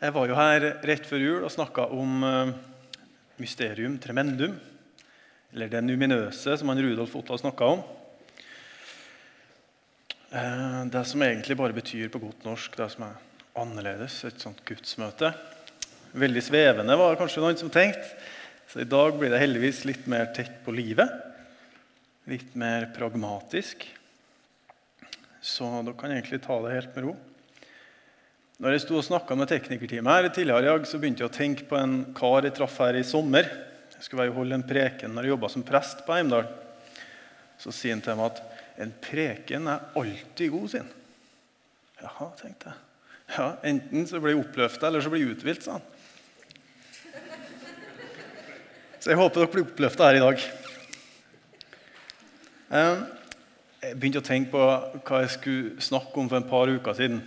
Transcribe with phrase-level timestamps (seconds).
[0.00, 2.52] Jeg var jo her rett før jul og snakka om eh,
[3.36, 4.54] mysterium tremendum.
[5.52, 7.82] Eller det numinøse, som han Rudolf Otta snakka om.
[10.32, 13.20] Eh, Det som egentlig bare betyr på godt norsk det som er
[13.60, 14.22] annerledes.
[14.24, 15.34] Et sånt gudsmøte.
[16.16, 18.08] Veldig svevende, var det kanskje noen som tenkte.
[18.72, 21.12] Så i dag blir det heldigvis litt mer tett på livet.
[22.24, 23.84] Litt mer pragmatisk.
[25.44, 27.20] Så da kan egentlig ta det helt med ro.
[28.60, 31.32] Når jeg sto og snakka med teknikerteamet her tidligere i dag, så begynte jeg å
[31.32, 33.46] tenke på en kar jeg traff her i sommer.
[33.94, 36.44] Jeg skulle være holde en preken når jeg jobba som prest på Heimdal.
[37.60, 38.42] Så sier han til meg at
[38.84, 40.92] en preken er alltid god, sin.
[42.02, 42.84] Jaha, tenkte jeg.
[43.38, 45.88] Ja, Enten så blir jeg oppløfta, eller så blir jeg uthvilt, sa han.
[49.00, 50.48] Så jeg håper dere blir oppløfta her i dag.
[52.76, 54.64] Jeg begynte å tenke på
[55.00, 57.22] hva jeg skulle snakke om for en par uker siden.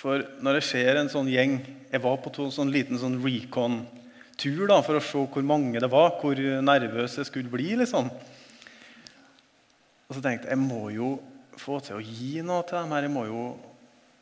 [0.00, 1.58] For når jeg ser en sånn gjeng
[1.90, 5.90] Jeg var på en sånn liten sånn recon-tur da, for å se hvor mange det
[5.92, 7.74] var, hvor nervøs jeg skulle bli.
[7.76, 8.08] liksom.
[10.08, 11.18] Og så tenkte jeg jeg må jo
[11.60, 13.04] få til å gi noe til dem her.
[13.04, 13.44] Jeg, må jo,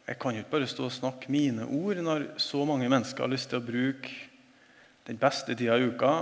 [0.08, 3.30] jeg kan jo ikke bare stå og snakke mine ord når så mange mennesker har
[3.30, 4.10] lyst til å bruke
[5.06, 6.12] den beste tida i uka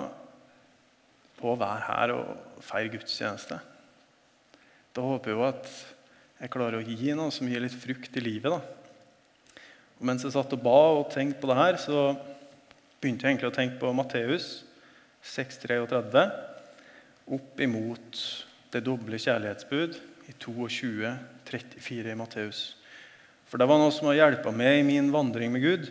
[1.40, 3.58] på å være her og feire gudstjeneste.
[4.96, 5.70] Da håper jeg jo at
[6.42, 8.52] jeg klarer å gi noe som gir litt frukt i livet.
[8.52, 8.75] da.
[9.96, 12.00] Og Mens jeg satt og ba og tenkte på det her, så
[13.00, 14.50] begynte jeg egentlig å tenke på Matteus
[15.26, 16.26] 6,33
[17.36, 18.20] opp imot
[18.74, 19.96] det doble kjærlighetsbud
[20.28, 22.60] i 22,34 i Matteus.
[23.46, 25.88] For det var noe som har hjelpa meg i min vandring med Gud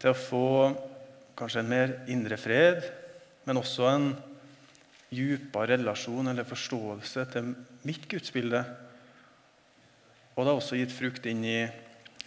[0.00, 0.48] til å få
[1.38, 2.82] kanskje en mer indre fred,
[3.46, 4.08] men også en
[5.08, 7.52] dypere relasjon eller forståelse til
[7.88, 8.64] mitt gudsbilde.
[10.34, 11.60] Og det har også gitt frukt inn i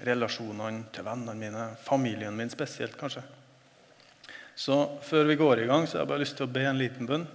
[0.05, 3.23] relasjonene til vennene mine, familien min spesielt, kanskje.
[4.55, 6.79] Så før vi går i gang, så har jeg bare lyst til å be en
[6.79, 7.25] liten bønn.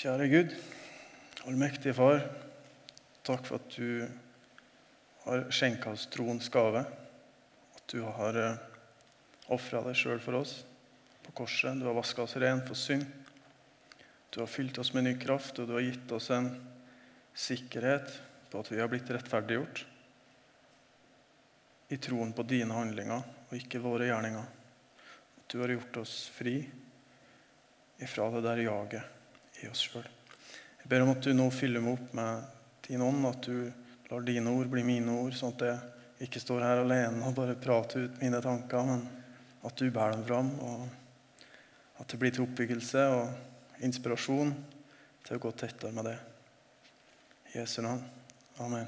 [0.00, 0.54] Kjære Gud,
[1.44, 2.22] allmektige Far.
[3.26, 4.06] Takk for at du
[5.26, 6.86] har skjenka oss troens gave.
[7.76, 8.38] At du har
[9.52, 10.60] ofra deg sjøl for oss
[11.26, 11.76] på korset.
[11.76, 13.04] Du har vaska oss ren for synd.
[14.30, 16.52] Du har fylt oss med ny kraft, og du har gitt oss en
[17.34, 18.14] sikkerhet
[18.50, 19.84] på at vi har blitt rettferdiggjort
[21.90, 24.46] i troen på dine handlinger og ikke våre gjerninger.
[25.40, 26.56] At du har gjort oss fri
[28.00, 30.06] ifra det der jaget i oss sjøl.
[30.80, 32.44] Jeg ber om at du nå fyller meg opp med
[32.86, 33.70] din ånd, at du
[34.10, 37.58] lar dine ord bli mine ord, sånn at jeg ikke står her alene og bare
[37.58, 39.04] prater ut mine tanker, men
[39.66, 40.86] at du bærer dem fram, og
[42.00, 44.54] at det blir til oppbyggelse og inspirasjon
[45.26, 46.16] til å gå tettere med det.
[47.52, 48.19] I Jesu navn.
[48.60, 48.84] Amen.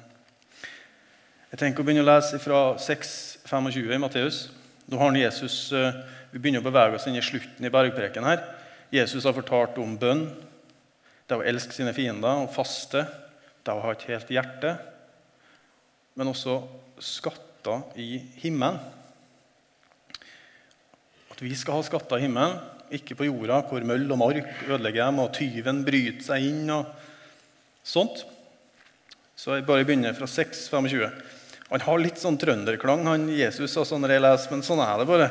[1.49, 4.41] Jeg tenker å begynne å lese fra 6,25 i Matteus.
[4.85, 8.25] Nå har Jesus, Vi begynner å bevege oss inn i slutten i bergpreken.
[8.25, 8.43] her.
[8.91, 10.37] Jesus har fortalt om bønn,
[11.27, 13.07] det å elske sine fiender, og faste,
[13.65, 14.79] det å ha et helt hjerte,
[16.17, 16.69] men også
[17.01, 18.79] skatter i himmelen.
[21.31, 22.61] At vi skal ha skatter i himmelen,
[22.91, 26.93] ikke på jorda, hvor møll og mark ødelegger dem, og tyven bryter seg inn og
[27.83, 28.27] sånt.
[29.43, 31.03] Så jeg bare begynner fra 6,25.
[31.73, 35.07] Han har litt sånn trønderklang, han Jesus, altså når jeg leser, men sånn er det
[35.09, 35.27] bare.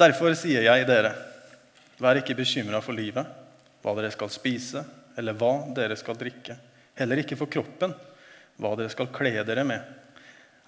[0.00, 1.10] Derfor sier jeg dere,
[2.00, 3.28] vær ikke bekymra for livet,
[3.84, 4.86] hva dere skal spise,
[5.20, 6.56] eller hva dere skal drikke.
[6.96, 7.92] Heller ikke for kroppen,
[8.56, 9.94] hva dere skal kle dere med.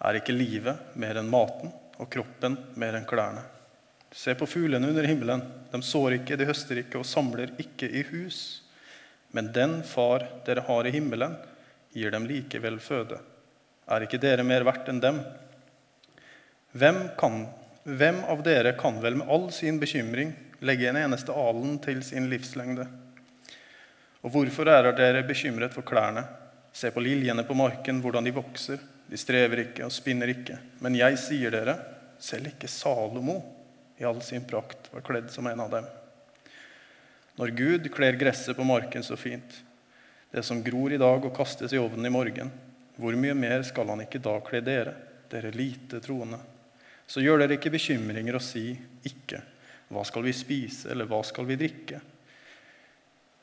[0.04, 3.46] Er ikke livet mer enn maten, og kroppen mer enn klærne?
[4.12, 5.46] Se på fuglene under himmelen.
[5.72, 8.60] De sår ikke, de høster ikke og samler ikke i hus.
[9.30, 11.36] Men den far dere har i himmelen,
[11.92, 13.18] gir dem likevel føde.
[13.91, 15.20] Er ikke dere mer verdt enn dem?
[16.72, 17.44] Hvem, kan,
[17.84, 20.32] hvem av dere kan vel med all sin bekymring
[20.62, 22.86] legge en eneste alen til sin livslengde?
[24.20, 26.26] Og hvorfor er dere bekymret for klærne?
[26.72, 28.78] Se på liljene på marken, hvordan de vokser.
[29.10, 30.58] De strever ikke og spinner ikke.
[30.84, 31.75] Men jeg sier dere,
[32.20, 33.40] selv ikke Salomo
[33.99, 35.88] i all sin prakt var kledd som en av dem.
[37.38, 39.62] Når Gud kler gresset på marken så fint,
[40.31, 42.50] det som gror i dag og kastes i ovnen i morgen,
[43.00, 44.94] hvor mye mer skal han ikke da kle dere,
[45.31, 46.38] dere lite troende?
[47.11, 48.69] Så gjør dere ikke bekymringer og si
[49.06, 49.41] ikke,
[49.91, 51.99] hva skal vi spise, eller hva skal vi drikke?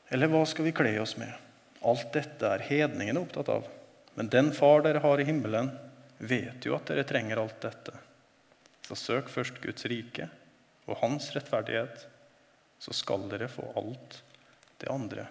[0.08, 1.32] Eller hva skal vi kle oss med?
[1.84, 3.66] Alt dette er hedningene opptatt av.
[4.16, 5.68] Men den far dere har i himmelen,
[6.18, 7.92] vet jo at dere trenger alt dette.
[8.88, 10.30] Så søk først Guds rike
[10.88, 12.06] og hans rettferdighet,
[12.78, 14.20] så skal dere få alt
[14.78, 15.26] det andre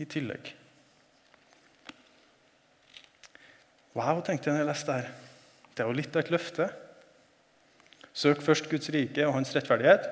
[0.00, 0.52] i tillegg.
[3.94, 5.12] Wow, tenkte jeg når jeg leste det her.
[5.74, 6.66] Det er jo litt av et løfte.
[8.14, 10.06] Søk først Guds rike og hans rettferdighet.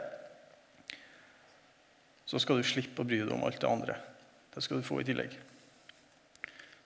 [2.28, 3.96] Så skal du slippe å bry deg om alt det andre.
[4.54, 5.34] Det skal du få i tillegg.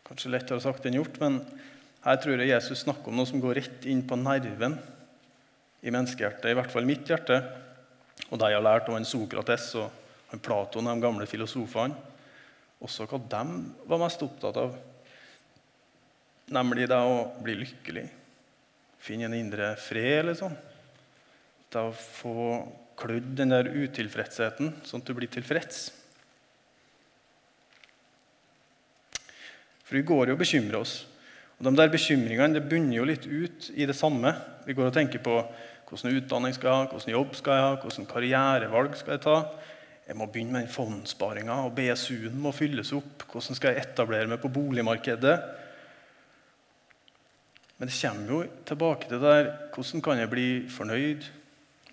[0.07, 1.41] Kanskje lettere sagt enn gjort, men
[2.05, 4.77] her tror jeg Jesus snakker om noe som går rett inn på nerven
[5.83, 7.39] i menneskehjertet, i hvert fall mitt hjerte,
[8.33, 11.99] og de har lært om en Sokrates og en Platon, de gamle filosofene,
[12.83, 13.43] også hva de
[13.87, 14.73] var mest opptatt av,
[16.53, 18.07] nemlig det å bli lykkelig,
[19.03, 20.55] finne en indre fred, liksom.
[21.73, 22.37] Det å få
[22.99, 25.91] klødd den der utilfredsheten, sånn at du blir tilfreds.
[29.85, 31.03] For vi går jo og bekymrer oss.
[31.59, 34.33] Og De der bekymringene det bunner jo litt ut i det samme.
[34.65, 35.37] Vi går og tenker på
[35.89, 39.37] hvordan utdanning skal jeg ha, hvordan jobb skal jeg ha, hvordan karrierevalg skal jeg ta.
[40.09, 43.27] Jeg må begynne med den fondssparinga, og BSU-en må fylles opp.
[43.31, 45.37] Hvordan skal jeg etablere meg på boligmarkedet?
[47.79, 51.25] Men det kommer jo tilbake til det der hvordan kan jeg bli fornøyd,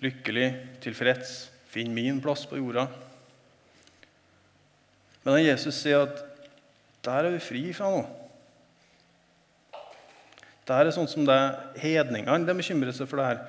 [0.03, 0.49] lykkelig,
[0.83, 1.31] tilfreds,
[1.69, 2.87] finne min plass på jorda?
[5.23, 6.21] Men da Jesus sier at
[7.05, 8.07] der er vi fri fra noe.
[10.69, 11.39] Det er sånn som det
[11.81, 13.39] hedningene de bekymrer seg for det her.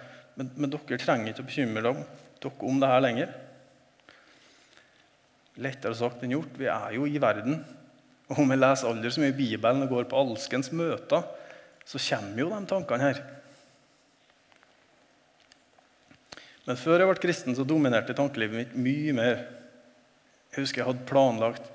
[0.40, 3.32] Men, men, dere trenger ikke å bekymre dere om det her lenger.
[5.60, 6.54] Lettere sagt enn gjort.
[6.56, 7.58] Vi er jo i verden.
[8.30, 11.26] Og om vi leser aldri så mye Bibelen og går på alskens møter,
[11.84, 13.20] så kommer jo de tankene her.
[16.64, 19.44] Men før jeg ble kristen, så dominerte tankelivet mitt mye mer.
[20.54, 21.68] Jeg husker jeg hadde planlagt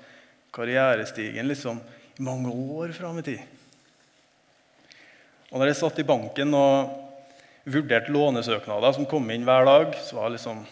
[0.56, 1.78] karrierestigen liksom
[2.18, 3.42] i mange år fram i tid.
[5.52, 7.05] Og når jeg satt i banken og
[7.66, 10.64] vurderte lånesøknader som kom inn hver dag, så var det liksom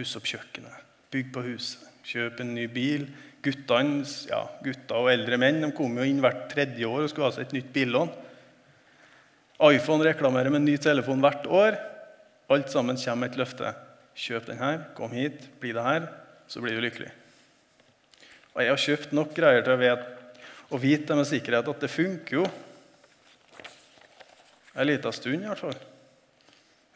[0.00, 3.02] Pusse opp kjøkkenet, bygge på huset, kjøpe en ny bil.
[3.44, 7.28] Guttene, ja, gutter og eldre menn de kom jo inn hvert tredje år og skulle
[7.28, 8.08] ha seg et nytt billån.
[9.68, 11.76] iPhone reklamerer med en ny telefon hvert år.
[12.48, 13.74] Alt sammen kommer med et løfte.
[14.16, 16.08] Kjøp den her, kom hit, bli det her,
[16.48, 17.10] så blir du lykkelig.
[18.54, 21.92] Og jeg har kjøpt nok greier til å vite, å vite med sikkerhet at det
[21.92, 22.48] funker jo.
[24.74, 25.78] En liten stund, i hvert fall.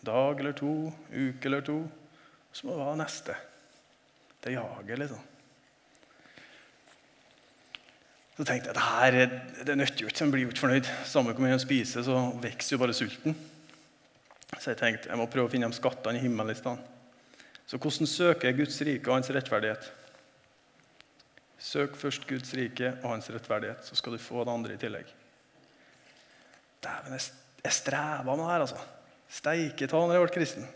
[0.05, 1.79] Dag eller to, uke eller to.
[2.55, 3.37] Så må det være neste.
[4.45, 5.23] Det jager, liksom.
[8.35, 9.27] Så tenkte jeg det,
[9.67, 10.89] det nytter jo ikke, en blir jo fornøyd.
[11.07, 13.37] Samme hvor mye en spiser, så vokser jo bare sulten.
[14.59, 16.91] Så jeg tenkte jeg må prøve å finne de skattene i himmelen i stedet.
[17.65, 19.87] Så hvordan søker jeg Guds rike og hans rettferdighet?
[21.65, 25.15] Søk først Guds rike og hans rettferdighet, så skal du få det andre i tillegg.
[26.85, 27.25] Dæven, jeg
[27.65, 28.81] jeg streva med det her, altså.
[29.35, 30.67] Steike ta når jeg ble kristen.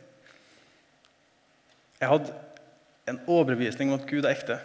[1.99, 2.35] Jeg hadde
[3.11, 4.59] en overbevisning om at Gud er ekte.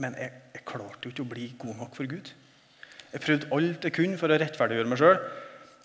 [0.00, 2.32] Men jeg, jeg klarte jo ikke å bli god nok for Gud.
[3.10, 5.22] Jeg prøvde alt jeg kunne for å rettferdiggjøre meg sjøl.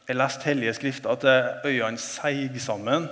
[0.06, 3.08] Jeg leste hellige skrifter til øynene seig sammen.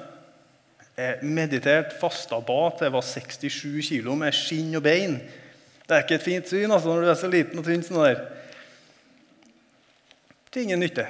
[0.93, 5.17] Jeg mediterte, fasta, ba til jeg var 67 kilo med skinn og bein.
[5.83, 7.85] Det er ikke et fint syn altså, når du er så liten og tynn.
[7.85, 8.21] sånn der
[10.53, 11.07] til ingen nytte.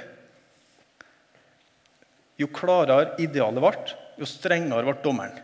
[2.40, 5.36] Jo klarere idealet ble, jo strengere ble dommeren.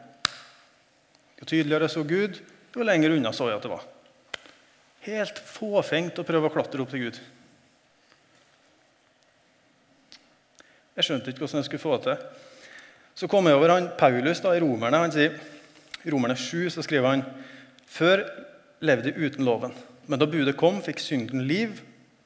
[1.41, 2.41] Jo tydeligere så Gud,
[2.75, 3.85] jo lenger unna så jeg at det var.
[5.07, 7.21] Helt fåfengt å prøve å klatre opp til Gud.
[10.99, 12.25] Jeg skjønte ikke hvordan jeg skulle få det til.
[13.21, 15.01] Så kom jeg over han Paulus da, i Romerne.
[15.01, 15.39] Han sier,
[16.05, 17.25] I Romerne 7 så skriver han
[17.91, 18.25] før
[18.85, 19.73] levde de uten loven,
[20.09, 21.81] men da budet kom, fikk synden liv,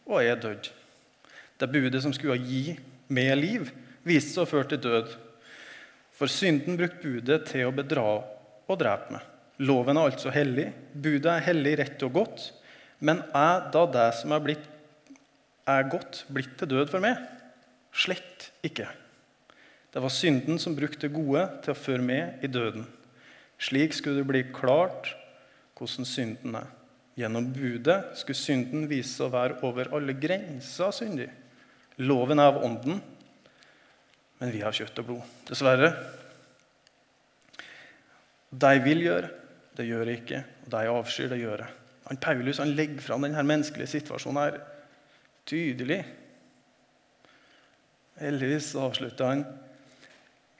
[0.07, 0.73] og jeg døde.
[1.59, 2.75] Det budet som skulle gi
[3.15, 3.71] med liv,
[4.05, 5.13] viste seg å føre til død.
[6.15, 9.31] For synden brukte budet til å bedra og drepe meg.
[9.63, 10.69] Loven er altså hellig.
[10.93, 12.49] Budet er hellig, rett og godt.
[13.05, 14.67] Men er da det som er, blitt,
[15.71, 17.21] er godt, blitt til død for meg?
[17.95, 18.89] Slett ikke.
[19.95, 22.89] Det var synden som brukte det gode til å føre meg i døden.
[23.63, 25.13] Slik skulle det bli klart
[25.79, 26.67] hvordan synden er.
[27.15, 31.29] Gjennom budet skulle synden vise seg å være over alle grenser syndig.
[32.03, 32.99] Loven er av ånden,
[34.41, 35.33] men vi har kjøtt og blod.
[35.47, 35.93] Dessverre.
[38.55, 39.31] De vil gjøre,
[39.79, 40.43] det gjør de ikke.
[40.65, 41.81] Og de avskyr, det gjør jeg.
[42.05, 44.59] Han Paulus han legger fram denne menneskelige situasjonen her
[45.49, 46.03] tydelig.
[48.21, 49.45] Heldigvis avslutter han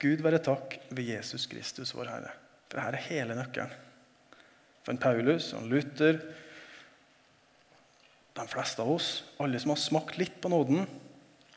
[0.03, 2.33] Gud være takk ved Jesus Kristus, vår Herre.
[2.69, 3.77] For dette er hele nøkkelen.
[4.85, 6.19] For en Paulus og Luther,
[8.35, 9.09] de fleste av oss,
[9.41, 10.85] alle som har smakt litt på nåden,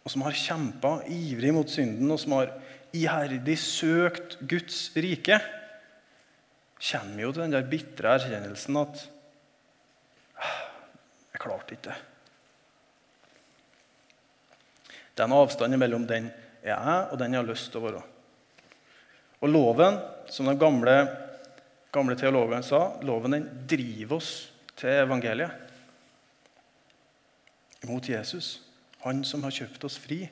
[0.08, 2.54] og som har kjempa ivrig mot synden, og som har
[2.96, 5.36] iherdig søkt Guds rike,
[6.80, 9.02] kommer jo til den der bitre erkjennelsen at
[10.40, 10.62] «Ah,
[11.34, 11.98] jeg klarte ikke det.
[15.12, 16.30] Det er en avstand mellom den
[16.64, 18.04] jeg er, og den jeg har lyst til å være.
[19.44, 19.98] Og loven,
[20.32, 20.96] som de gamle,
[21.92, 24.32] gamle teologene sa, loven den driver oss
[24.80, 25.52] til evangeliet.
[27.92, 28.67] Mot Jesus,
[29.04, 30.24] han som har kjøpt oss fri.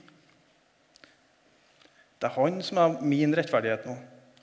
[2.19, 3.95] Det er han som er min rettferdighet nå.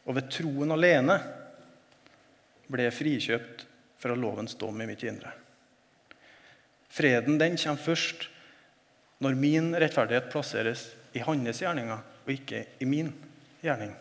[0.06, 1.18] Og ved troen alene
[2.72, 3.66] ble jeg frikjøpt
[4.02, 5.32] fra lovens dom i mitt indre.
[6.92, 8.28] Freden den kommer først
[9.22, 13.12] når min rettferdighet plasseres i hans gjerninger og ikke i min
[13.62, 13.94] gjerning.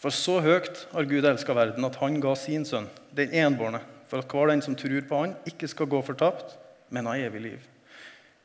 [0.00, 4.20] For så høyt har Gud elska verden at han ga sin sønn, den enbårne, for
[4.20, 6.58] at hver den som tror på han, ikke skal gå fortapt,
[6.94, 7.68] men av evig liv.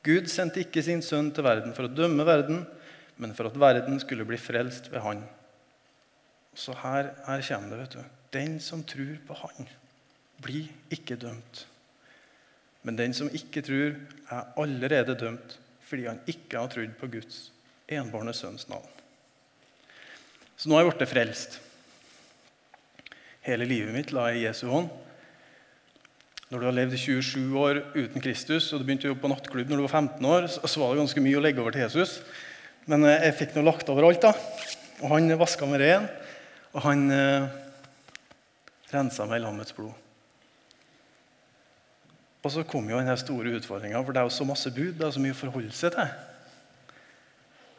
[0.06, 2.63] Gud sendte ikke sin sønn til verden for å dømme verden,
[3.20, 5.25] men for at verden skulle bli frelst ved han.
[6.58, 7.82] Så her, her kommer det.
[7.84, 8.15] vet du.
[8.34, 9.68] Den som tror på han,
[10.44, 11.65] blir ikke dømt.
[12.88, 13.98] Men den som ikke tror,
[14.32, 15.58] er allerede dømt
[15.89, 17.48] fordi han ikke har trodd på Guds
[17.89, 18.86] enbårne sønns navn.
[20.53, 21.56] Så nå har jeg blitt frelst.
[23.41, 24.91] Hele livet mitt la jeg i Jesu hånd.
[26.50, 29.29] Når du har levd i 27 år uten Kristus og du begynte å jobbe på
[29.29, 31.84] nattklubb når du var 15 år, så var det ganske mye å legge over til
[31.84, 32.15] Jesus.
[32.89, 34.25] Men eh, jeg fikk noe lagt over alt.
[34.25, 34.34] da.
[35.03, 36.08] Og han vaska meg ren,
[36.74, 37.46] og han eh,
[38.89, 39.94] rensa meg i lammets blod.
[42.39, 44.96] Og så kom jo den store utfordringa, for det er jo så masse bud.
[44.98, 46.13] Det er så mye å forholde seg til.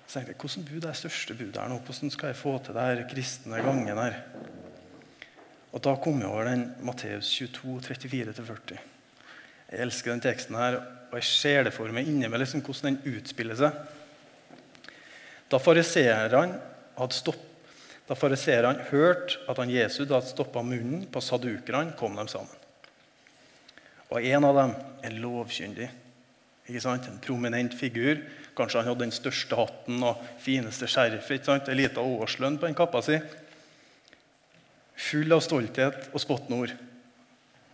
[0.06, 1.82] Så tenkte jeg, Hvordan bud er det største budet her nå?
[1.86, 4.22] Hvordan skal jeg få til det her kristne gangen her?
[5.70, 8.80] Og Da kom jeg over den Matteus 22, 34-40.
[9.70, 12.96] Jeg elsker den teksten her, og jeg ser det for meg inni meg liksom, hvordan
[12.98, 13.76] den utspiller seg.
[15.50, 16.58] Da fariseerne
[16.98, 17.34] hadde,
[18.10, 22.56] hadde hørt at han Jesus hadde stoppa munnen på sadukerne, kom de sammen.
[24.10, 24.72] Og en av dem
[25.06, 25.86] er lovkyndig.
[26.66, 27.06] Ikke sant?
[27.06, 28.18] En prominent figur.
[28.58, 31.46] Kanskje han hadde den største hatten og fineste skjerfet.
[31.50, 33.20] En liten årslønn på den kappa si.
[35.00, 36.74] Full av stolthet og spottende ord.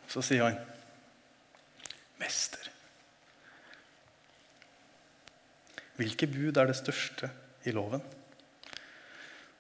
[0.07, 0.59] Så sier han,
[2.21, 2.71] 'Mester'.
[5.97, 7.31] Hvilke bud er det største
[7.65, 8.03] i loven?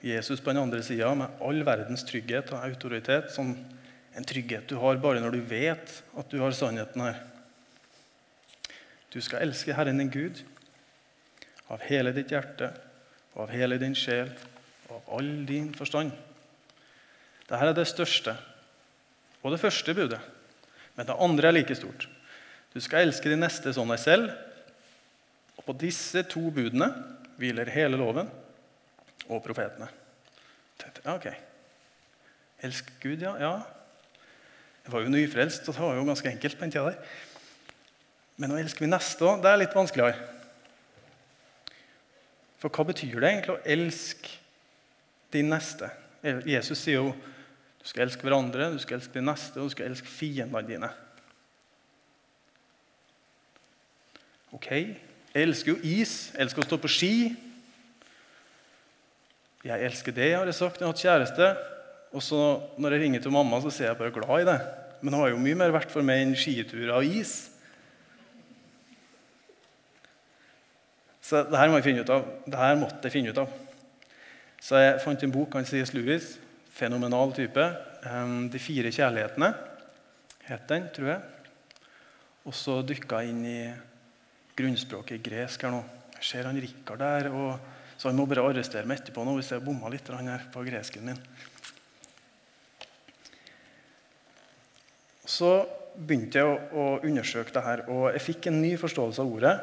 [0.04, 3.56] Jesus på den andre sida, med all verdens trygghet og autoritet, sånn
[4.16, 7.18] en trygghet du har bare når du vet at du har sannheten her.
[9.12, 10.42] Du skal elske Herren din Gud
[11.72, 12.70] av hele ditt hjerte
[13.34, 14.30] og av hele din sjel
[14.88, 16.12] og av all din forstand.
[17.46, 18.34] Dette er det største
[19.42, 20.20] og det første budet.
[20.96, 22.08] Men det andre er like stort.
[22.74, 24.32] Du skal elske de neste som deg selv.
[25.56, 26.88] Og på disse to budene
[27.38, 28.28] hviler hele loven
[29.28, 29.88] og profetene.
[31.06, 31.28] Ok.
[32.66, 33.36] Elsk Gud, ja.
[33.40, 33.52] ja.
[34.84, 37.14] Jeg var jo nyfrelst, og det var jo ganske enkelt på den tida der.
[38.36, 40.18] Men å elske min neste òg, det er litt vanskeligere.
[42.60, 44.36] For hva betyr det egentlig å elske
[45.34, 45.90] din neste?
[46.48, 47.14] Jesus sier jo
[47.86, 50.88] du skal elske hverandre, du skal elske din neste, og du skal elske fiendene dine.
[54.56, 57.10] Ok, jeg elsker jo is, jeg elsker å stå på ski.
[59.68, 60.80] Jeg elsker det, har jeg sagt.
[60.80, 61.50] Jeg har hatt kjæreste.
[62.10, 62.40] Og så
[62.74, 64.56] når jeg ringer til mamma, så ser jeg bare glad i det.
[64.98, 67.36] Men det har jo mye mer vært for meg enn skiturer og is.
[71.22, 72.26] Så det her må jeg finne ut av.
[72.50, 73.54] Det her måtte jeg finne ut av.
[74.58, 75.94] Så jeg fant en bok av C.S.
[75.94, 76.34] Lewis.
[76.76, 77.64] Fenomenal type.
[78.06, 79.54] 'De fire kjærlighetene'
[80.46, 81.22] het den, tror jeg.
[82.46, 83.60] Og så dykka inn i
[84.56, 85.80] grunnspråket gresk her nå.
[86.16, 87.58] Jeg ser han Rikard der, og
[87.96, 91.08] så han må bare arrestere meg etterpå nå hvis jeg bomma litt her på gresken
[91.10, 91.18] min.
[95.26, 95.50] Så
[95.96, 99.56] begynte jeg å, undersøke det her, og jeg fikk en ny forståelse av ordet.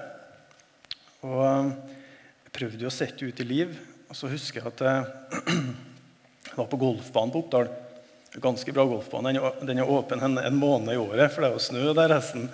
[1.24, 3.78] Og jeg prøvde å sette ut i liv.
[4.10, 4.82] Og så husker jeg at
[6.44, 7.70] jeg var på golfbanen på Oppdal.
[8.42, 9.34] Ganske bra golfbane.
[9.62, 12.48] Den er åpen en, en, måned i året, for det er jo snø der resten.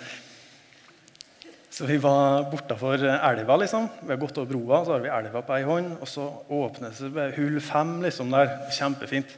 [1.70, 3.56] Så vi var bortafor elva.
[3.56, 3.88] liksom.
[4.02, 5.94] Vi har gått over broa, så har vi elva på ei hånd.
[6.00, 8.52] Og så åpnes det hull fem liksom der.
[8.76, 9.32] Kjempefint.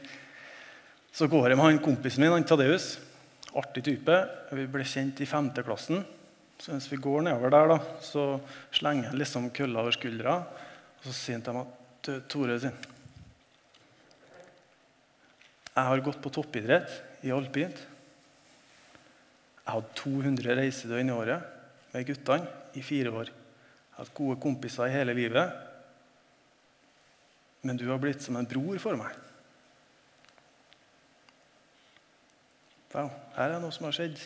[1.13, 2.97] Så går jeg med han kompisen min, han Tadeus.
[3.55, 4.19] Artig type.
[4.51, 6.03] Vi ble kjent i femteklassen.
[6.59, 8.25] Så mens vi går nedover der, da, så
[8.71, 10.39] slenger han liksom kølla over skuldra.
[10.99, 11.71] Og så sier han til meg
[12.03, 12.75] at Tore sin,
[15.73, 17.79] jeg har gått på toppidrett i alpint.
[19.63, 23.31] Jeg hadde 200 reisedøgn i året med guttene i fire år.
[23.31, 25.53] Jeg har hatt gode kompiser i hele livet.
[27.63, 29.17] Men du har blitt som en bror for meg.
[32.93, 34.19] Wow, her er noe som har skjedd.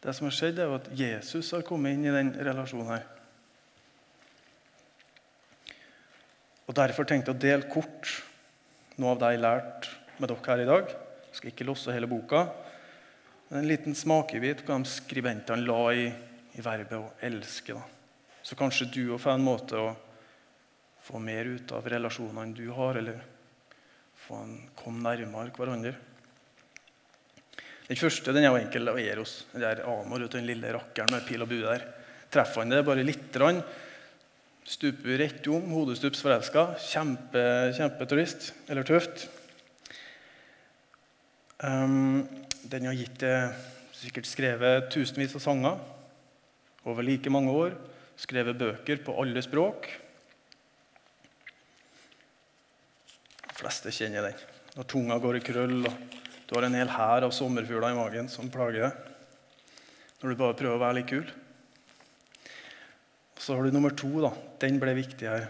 [0.00, 3.08] Det som har skjedd, er at Jesus har kommet inn i den relasjonen her.
[6.70, 8.12] Og Derfor tenkte jeg å dele kort
[9.00, 10.92] noe av det jeg lærte med dere her i dag.
[11.30, 12.44] Jeg skal ikke losse hele boka.
[13.48, 16.06] Men en liten smakebit på hva skribentene la i,
[16.54, 17.74] i verbet 'å elske'.
[17.74, 17.82] Da.
[18.42, 19.96] Så kanskje du òg får en måte å
[21.02, 23.20] få mer ut av relasjonene du har, eller
[24.26, 25.94] få en, komme nærmere hverandre.
[27.88, 28.88] Den første den er jo enkel.
[28.88, 29.46] og Eros.
[29.52, 31.86] Den der Amor, den lille rakkeren med pil og bue der.
[32.30, 33.62] Treffer han det bare lite grann,
[34.62, 36.76] stuper rett om, hodestups forelska.
[36.78, 37.42] Kjempe,
[37.74, 38.52] kjempeturist.
[38.70, 39.26] Eller tøft.
[41.60, 42.28] Um,
[42.72, 43.24] den har gitt
[43.96, 45.80] sikkert skrevet tusenvis av sanger
[46.88, 47.74] over like mange år.
[48.20, 49.88] Skrevet bøker på alle språk.
[53.44, 54.48] De fleste kjenner den.
[54.76, 56.16] Når tunga går i krøll, og
[56.48, 59.06] du har en hel hær av sommerfugler i magen som plager deg.
[60.20, 61.30] Når du bare prøver å være litt kul.
[63.40, 64.10] Så har du nummer to.
[64.20, 64.34] da.
[64.60, 65.48] Den ble viktig her.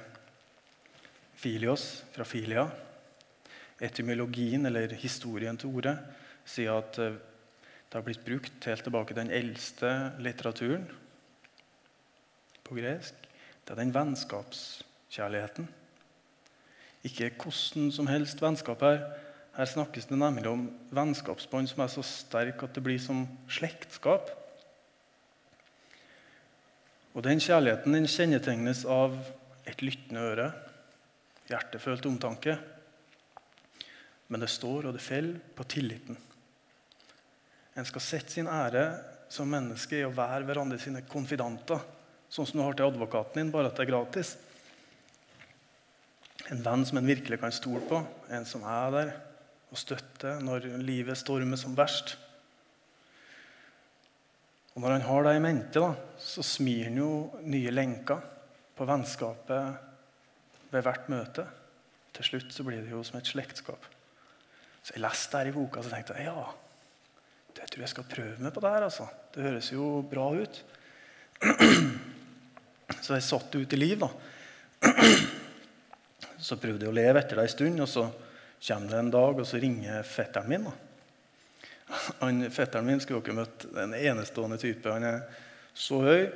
[1.40, 2.69] Filios fra filia.
[3.80, 5.96] Etymologien, eller historien til ordet,
[6.44, 7.16] sier at eh,
[7.90, 9.90] det har blitt brukt helt tilbake til den eldste
[10.22, 10.84] litteraturen
[12.62, 13.16] på gresk.
[13.64, 15.66] Det er den vennskapskjærligheten.
[17.08, 19.02] Ikke hvordan som helst vennskap her.
[19.56, 24.30] Her snakkes det nemlig om vennskapsbånd som er så sterk at det blir som slektskap.
[27.14, 29.16] Og Den kjærligheten den kjennetegnes av
[29.66, 30.52] et lyttende øre,
[31.50, 32.54] hjertefølt omtanke.
[34.30, 36.18] Men det står og det faller på tilliten.
[37.78, 38.84] En skal sette sin ære
[39.30, 41.82] som menneske i å være hverandre sine konfidanter.
[42.30, 44.37] Sånn som du har til advokaten din, bare at det er gratis.
[46.50, 48.00] En venn som en virkelig kan stole på.
[48.30, 49.12] En som er der
[49.70, 52.16] og støtter når livet stormer som verst.
[54.75, 58.22] Og Når han har det i mente, da, så smir han jo nye lenker
[58.78, 61.47] på vennskapet ved hvert møte.
[62.14, 63.82] Til slutt så blir det jo som et slektskap.
[64.82, 66.47] Så Jeg leste her i boka og tenkte jeg, ja,
[67.56, 68.86] det tror jeg skal prøve meg på det her.
[68.86, 69.06] altså.
[69.34, 70.62] Det høres jo bra ut.
[73.04, 74.00] Så jeg satt det ut i liv.
[74.00, 74.10] da.
[76.47, 78.06] Så prøvde jeg å leve etter det en stund, og så
[78.64, 80.69] kommer det en dag, og så ringer fetteren min.
[80.69, 80.73] da.
[82.23, 84.88] Han, fetteren min skulle dere møtt en enestående type.
[84.88, 85.21] Han er
[85.76, 86.30] så høy,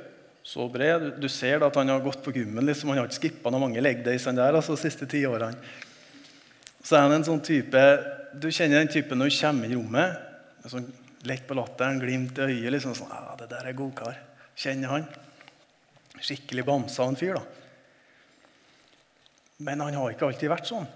[0.45, 1.15] så bred.
[1.21, 2.65] Du ser da at han har gått på gymmen.
[2.69, 2.91] Liksom.
[2.91, 5.57] Han har ikke skippa noen mange legdays der altså, de siste ti årene.
[6.85, 7.81] Så er han en sånn type
[8.37, 10.21] Du kjenner den typen når du kommer i rommet.
[10.69, 10.89] Sånn
[11.25, 12.71] lett på latteren, glimt i øyet.
[12.71, 14.19] liksom sånn, ja, 'Det der er godkar.'
[14.55, 15.07] Kjenner han.
[16.19, 17.41] Skikkelig bamsa en fyr, da.
[19.59, 20.87] Men han har ikke alltid vært sånn.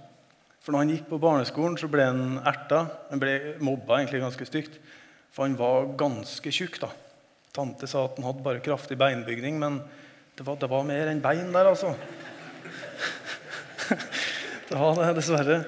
[0.61, 2.89] For når han gikk på barneskolen, så ble han erta.
[3.09, 4.79] Han ble mobba egentlig ganske stygt.
[5.31, 6.79] For han var ganske tjukk.
[6.79, 6.89] da.
[7.53, 9.81] Tante sa at han hadde bare kraftig beinbygning, men
[10.35, 11.95] det var, det var mer enn bein der, altså.
[14.69, 15.59] det har det, dessverre.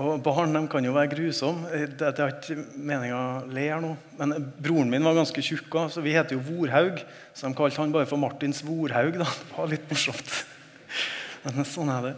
[0.00, 1.68] Og Barn de kan jo være grusomme.
[1.92, 3.90] Det, det er ikke meninga å le her nå.
[4.16, 7.02] Men broren min var ganske tjukk, så vi heter jo Vorhaug.
[7.36, 9.18] Så de kalte han bare for Martins Vorhaug.
[9.20, 9.26] Da.
[9.28, 10.32] Det var litt morsomt.
[11.44, 12.14] Men sånn er det.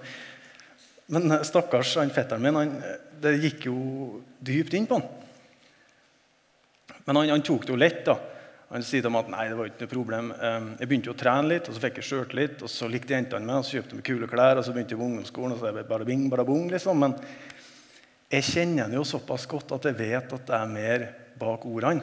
[1.12, 2.76] Men eh, stakkars han fetteren min, han,
[3.22, 3.76] det gikk jo
[4.42, 5.10] dypt inn på han.
[7.02, 8.04] Men han, han tok det jo lett.
[8.06, 8.18] da.
[8.72, 10.28] Han sier til meg at nei, det var ikke noe problem.
[10.32, 12.62] Ehm, jeg begynte å trene litt, og så fikk jeg sjøltillit.
[12.64, 14.56] Og så likte jentene meg, og så kjøpte de kule klær.
[14.56, 17.04] Og så begynte jeg på ungdomsskolen, og så er det bare bing, bare bong, liksom.
[17.04, 17.16] Men
[18.32, 21.04] jeg kjenner ham jo såpass godt at jeg vet at det er mer
[21.42, 22.00] bak ordene.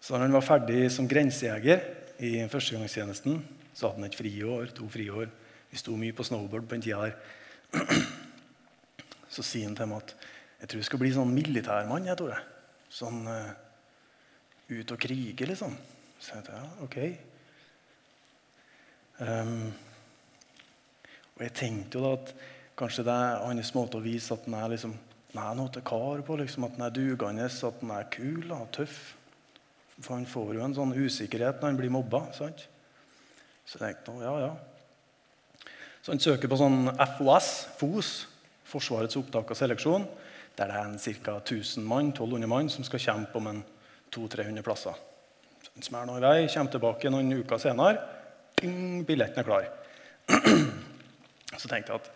[0.00, 1.80] Så når han var ferdig som grensejeger
[2.20, 3.40] i førstegangstjenesten,
[3.72, 5.32] så hadde han et friår, to friår.
[5.72, 7.16] Vi sto mye på snowboard på den tida der.
[9.30, 10.14] Så sier han til meg at
[10.60, 12.08] jeg tror jeg skal bli sånn militærmann.
[12.08, 12.48] jeg tror jeg.
[12.90, 13.52] Sånn uh,
[14.70, 15.74] ut og krige, liksom.
[16.20, 16.98] Så jeg tenkte ja, ok.
[19.20, 19.72] Um,
[21.36, 22.34] og jeg tenkte jo da at
[22.80, 24.94] kanskje det er hans måte å vise at han er liksom,
[25.36, 26.36] er noe til kar på.
[26.40, 28.98] Liksom, at han er dugende, at han er kul og tøff.
[30.00, 32.24] For han får jo en sånn usikkerhet når han blir mobba.
[32.36, 32.66] sant?
[33.64, 34.52] Så jeg tenkte ja, ja.
[36.00, 38.12] Så han søker på sånn FOS, FOS,
[38.70, 40.06] Forsvarets opptak og seleksjon,
[40.56, 41.36] der det er ca.
[41.40, 43.62] 1000 mann, 1200 mann som skal kjempe om en
[44.14, 44.98] 200-300 plasser.
[45.80, 48.00] Smærer nå i vei, kommer tilbake noen uker senere.
[48.60, 49.68] Ding, billetten er klar.
[51.60, 52.10] Så tenkte jeg at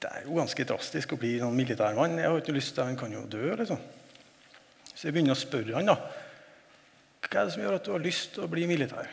[0.00, 2.18] det er jo ganske drastisk å bli sånn militærmann.
[2.20, 3.80] Jeg har ikke lyst til, Han kan jo dø, liksom.
[4.94, 5.96] Så jeg begynner å spørre han da.
[7.20, 9.10] Hva er det som gjør at du har lyst til å bli militær?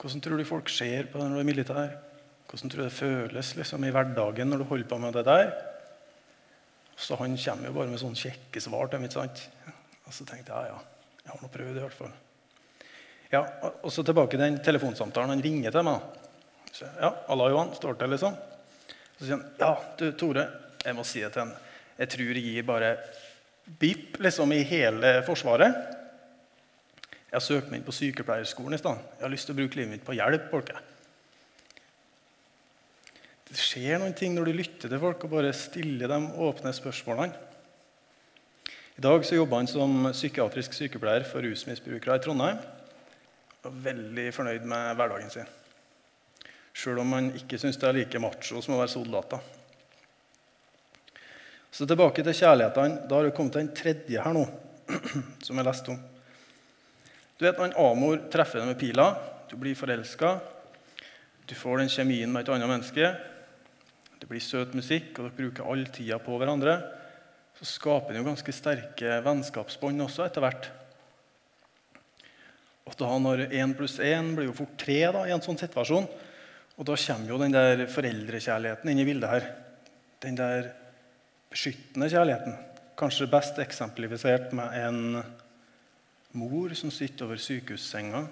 [0.00, 1.92] Hvordan tror du folk ser på deg når du er militær?
[2.48, 5.52] Hvordan tror du det føles liksom, i hverdagen når du holder på med det der?
[6.96, 9.44] Så Han kommer jo bare med sånne kjekke svar til meg.
[10.06, 12.12] Og så tenkte jeg ja, ja, jeg har nå prøvd i hvert fall.
[13.32, 13.42] Ja,
[13.80, 15.32] og så tilbake til den telefonsamtalen.
[15.32, 16.02] Han ringer til meg.
[16.72, 18.36] Så, ja, Allah Johan, står til, liksom.
[19.16, 20.44] Så sier han ja, du Tore,
[20.82, 21.54] jeg må si det til han.
[22.00, 22.94] Jeg tror jeg gir bare
[23.80, 25.76] BIP liksom i hele Forsvaret.
[27.32, 29.12] Jeg har søkt meg inn på sykepleierskolen i stedet.
[29.16, 30.50] Jeg har lyst til å bruke livet mitt på hjelp.
[30.50, 30.72] folk.
[33.48, 37.51] Det skjer noen ting når du lytter til folk og bare stiller de åpne spørsmålene.
[38.96, 42.60] I dag så jobber han som psykiatrisk sykepleier for rusmisbrukere i Trondheim.
[43.64, 45.48] Og veldig fornøyd med hverdagen sin.
[46.76, 49.40] Sjøl om han ikke syns det er like macho som å være soldater.
[51.72, 53.06] Så tilbake til kjærlighetene.
[53.08, 54.44] Da har det kommet den tredje her nå,
[55.46, 56.00] som jeg leste om.
[57.38, 59.06] Du vet når Amor treffer deg med pila,
[59.48, 60.36] du blir forelska,
[61.48, 63.08] du får den kjemien med et annet menneske,
[64.20, 66.76] det blir søt musikk, og dere bruker all tida på hverandre,
[67.58, 70.68] så skaper den jo ganske sterke vennskapsbånd også etter hvert.
[72.88, 76.08] Og da når én pluss én blir jo fort tre da, i en sånn situasjon,
[76.72, 79.48] og da kommer jo den der foreldrekjærligheten inn i bildet her.
[80.24, 80.72] Den der
[81.52, 82.56] beskyttende kjærligheten.
[82.98, 85.22] Kanskje best eksemplifisert med en
[86.38, 88.24] mor som sitter over sykehussenga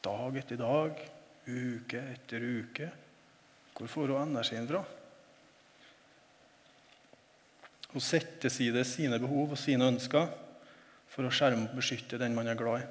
[0.00, 1.00] dag etter dag,
[1.46, 2.88] uke etter uke.
[3.76, 4.82] Hvor får hun energien fra?
[7.90, 10.28] Hun setter til side sine behov og sine ønsker
[11.10, 12.88] for å skjerme og beskytte den man er glad i.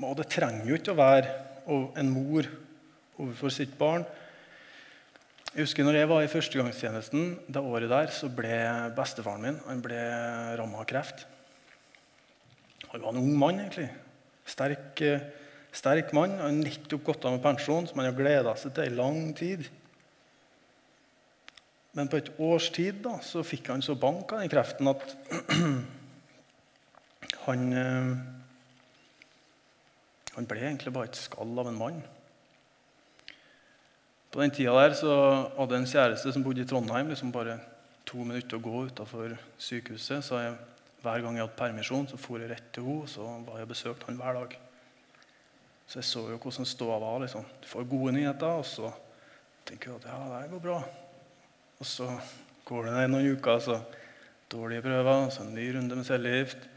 [0.00, 1.28] Og det trenger jo ikke å være
[2.00, 2.48] en mor
[3.20, 4.06] overfor sitt barn.
[5.50, 8.54] Jeg husker når jeg var i førstegangstjenesten, det året der, så ble
[8.96, 9.98] bestefaren min han ble
[10.58, 11.26] ramma av kreft.
[12.90, 13.90] Han var en ung mann, egentlig.
[14.50, 15.02] Sterk,
[15.74, 16.38] sterk mann.
[16.40, 19.30] Han har nettopp gått av med pensjon, som han har gleda seg til i lang
[19.38, 19.68] tid.
[21.98, 25.16] Men på et års tid da, så fikk han så bank av den kreften at
[27.46, 28.12] han eh,
[30.40, 31.98] han ble egentlig bare et skall av en mann.
[34.30, 35.12] På den tida der så
[35.56, 37.10] hadde jeg en kjæreste som bodde i Trondheim.
[37.10, 37.58] liksom bare
[38.06, 40.22] to minutter å gå utafor sykehuset.
[40.24, 40.54] Så jeg,
[41.02, 43.10] hver gang jeg hadde permisjon, så for jeg rett til henne.
[43.10, 44.56] Så var jeg besøkt han hver dag.
[45.90, 47.20] Så jeg så jo hvordan ståa var.
[47.26, 47.44] liksom.
[47.60, 48.92] Du får gode nyheter, og så
[49.66, 50.82] tenker du at ja, det går bra.
[51.80, 52.06] Og så
[52.68, 53.78] går det ned noen uker, så
[54.52, 56.68] dårlige prøver, så en ny runde med cellegift.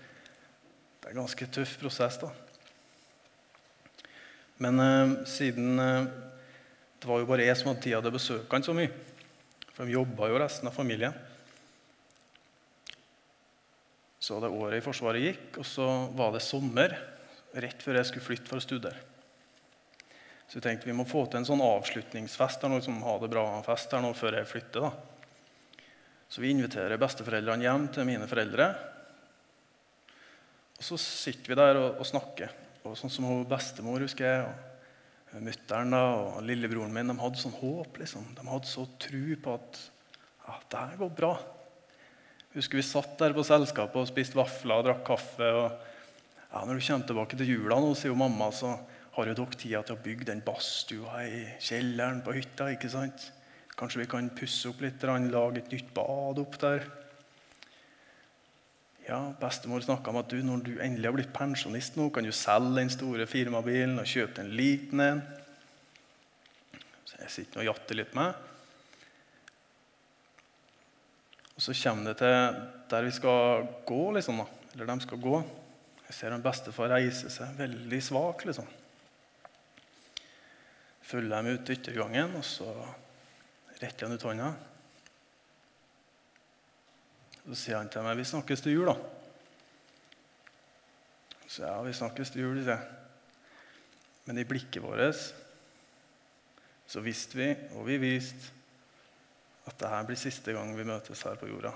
[1.01, 2.21] Det er en ganske tøff prosess.
[2.21, 2.31] da.
[4.63, 6.07] Men eh, siden eh,
[6.99, 8.91] det var jo bare jeg som hadde tid til å besøke han så mye
[9.73, 11.15] For de jobba jo resten av familien.
[14.23, 16.93] Så det året i Forsvaret gikk, og så var det sommer
[17.59, 19.12] rett før jeg skulle flytte for å studere.
[20.47, 23.31] Så vi tenkte vi må få til en sånn avslutningsfest her nå, liksom, ha det
[23.31, 24.89] bra-fest her nå før jeg flytter.
[24.89, 25.87] da.
[26.29, 28.67] Så vi inviterer besteforeldrene hjem til mine foreldre.
[30.79, 32.53] Og så sitter vi der og, og snakker.
[32.83, 34.45] Og sånn som bestemor husker jeg,
[35.33, 37.97] og mutter'n og lillebroren min de hadde sånn håp.
[38.01, 38.25] liksom.
[38.37, 39.79] De hadde så tru på at
[40.43, 41.33] ja, det her går bra.
[42.53, 45.47] Husker Vi satt der på selskapet og spiste vafler og drakk kaffe.
[45.47, 45.71] og
[46.51, 48.75] ja, Når du kommer tilbake til jula, nå, sier jo mamma, så
[49.13, 52.71] har jo dere tida til å bygge den badstua i kjelleren på hytta.
[52.73, 53.29] ikke sant?
[53.77, 56.85] Kanskje vi kan pusse opp litt, lage et nytt bad opp der.
[59.03, 62.31] Ja, Bestemor snakka om at du, når du endelig har blitt pensjonist, nå, kan du
[62.31, 65.23] selge den store firmabilen og kjøpe en liten en.
[67.03, 68.37] Så jeg sitter og jatter litt med.
[71.53, 74.47] Og Så kommer det til der vi skal gå, liksom, da.
[74.73, 75.43] eller de skal gå.
[76.07, 78.45] Jeg ser en bestefar reise seg veldig svak.
[78.45, 78.69] liksom.
[81.03, 82.69] Følger dem ut yttergangen, og så
[83.81, 84.53] retter han ut hånda.
[87.43, 88.97] Så sier han til meg 'Vi snakkes til jul', da.
[91.47, 92.87] Så ja, vi snakkes til jul, sier jeg.
[94.25, 95.33] Men i blikket vårt
[96.87, 98.51] så visste vi, og vi viste,
[99.65, 101.71] at dette blir siste gang vi møtes her på jorda.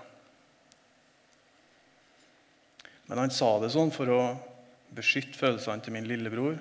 [3.07, 4.21] Men han sa det sånn for å
[4.95, 6.57] beskytte følelsene til min lillebror,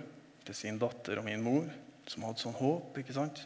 [0.46, 1.66] til sin datter og min mor,
[2.10, 2.96] som hadde sånn håp.
[2.98, 3.42] ikke sant?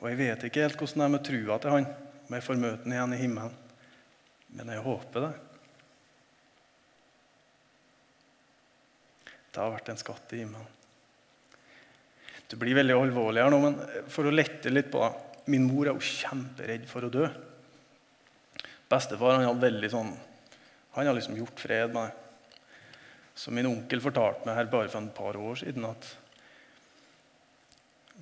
[0.00, 1.90] Og jeg vet ikke helt hvordan det er med trua til han
[2.30, 3.54] om jeg får møte han igjen i himmelen.
[4.54, 5.32] Men jeg håper det.
[9.50, 10.76] Det har vært en skatt i himmelen.
[12.50, 13.76] Det blir veldig alvorlig her nå, men
[14.10, 17.24] for å lette litt på det Min mor er jo kjemperedd for å dø.
[18.90, 20.10] Bestefar han hadde veldig sånn,
[20.94, 22.58] han har liksom gjort fred med det.
[23.34, 26.06] Så min onkel fortalte meg her bare for et par år siden at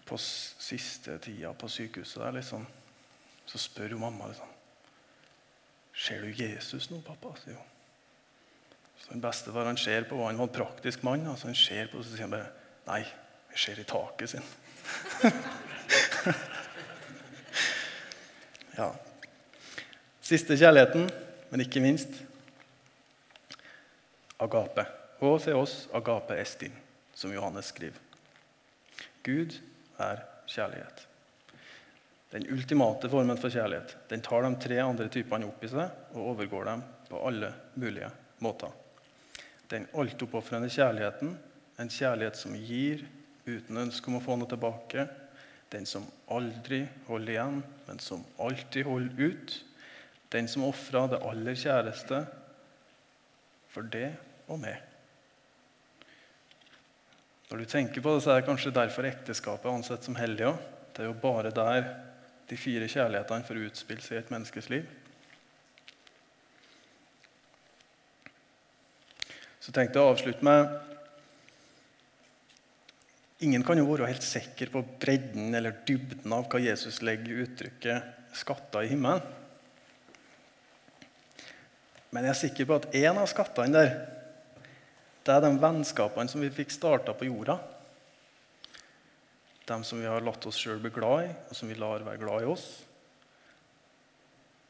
[0.09, 2.66] på siste tida på sykehuset der, liksom,
[3.49, 4.55] så spør jo mamma liksom,
[5.99, 7.33] Ser du Jesus nå, pappa?
[7.40, 7.66] sier hun.
[8.99, 11.27] Så den beste var han ser på, han var en praktisk mann.
[11.27, 12.53] altså Han ser på, så sier han bare
[12.87, 13.01] Nei,
[13.51, 14.47] jeg ser i taket sin.
[18.79, 18.88] ja.
[20.23, 21.11] Siste kjærligheten,
[21.51, 22.09] men ikke minst
[24.40, 24.87] agape.
[25.21, 26.73] Og til oss agape estin,
[27.14, 27.99] som Johannes skriver.
[29.27, 29.59] Gud
[30.03, 31.05] er kjærlighet.
[32.33, 33.95] Den ultimate formen for kjærlighet.
[34.11, 38.11] Den tar de tre andre typene opp i seg og overgår dem på alle mulige
[38.45, 38.73] måter.
[39.69, 41.33] Den altoppofrende kjærligheten,
[41.79, 43.05] en kjærlighet som gir
[43.49, 45.07] uten ønske om å få noe tilbake.
[45.73, 49.57] Den som aldri holder igjen, men som alltid holder ut.
[50.33, 52.23] Den som ofra det aller kjæreste
[53.73, 54.11] for det
[54.49, 54.81] og meg.
[57.49, 60.51] Når du tenker på det, så er det kanskje derfor ekteskapet er ansett som hellig
[60.51, 60.59] òg.
[60.93, 61.87] Det er jo bare der
[62.49, 64.89] de fire kjærlighetene får utspille seg i et menneskes liv.
[69.65, 70.77] Så tenkte jeg å avslutte med
[73.47, 77.45] Ingen kan jo være helt sikker på bredden eller dybden av hva Jesus legger i
[77.45, 79.23] uttrykket 'skatter i himmelen'.
[82.11, 83.93] Men jeg er sikker på at en av skattene der,
[85.29, 87.59] det er de vennskapene som vi fikk starta på jorda.
[89.69, 92.23] De som vi har latt oss sjøl bli glad i, og som vi lar være
[92.23, 92.64] glad i oss.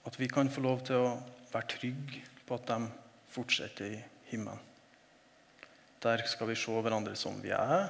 [0.09, 1.15] At vi kan få lov til å
[1.53, 2.91] være trygge på at de
[3.31, 4.59] fortsetter i himmelen.
[6.03, 7.89] Der skal vi se hverandre som vi er,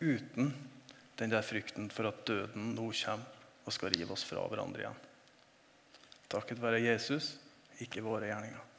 [0.00, 0.52] uten
[1.20, 5.02] den der frykten for at døden nå kommer og skal rive oss fra hverandre igjen.
[6.32, 7.34] Takket være Jesus,
[7.84, 8.73] ikke våre gjerninger.